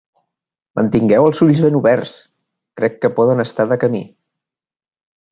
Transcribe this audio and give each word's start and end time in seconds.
Mantingueu 0.77 1.25
els 1.31 1.41
ulls 1.45 1.59
ben 1.65 1.75
oberts! 1.79 2.13
Crec 2.81 2.95
que 3.03 3.11
poden 3.19 3.43
estar 3.43 3.67
de 3.73 3.77
camí. 3.85 4.01